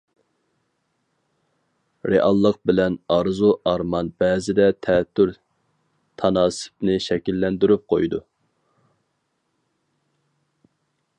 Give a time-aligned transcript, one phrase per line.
[2.11, 5.33] رېئاللىق بىلەن ئارزۇ-ئارمان بەزىدە تەتۈر
[6.23, 8.23] تاناسىپنى شەكىللەندۈرۈپ قويىدۇ.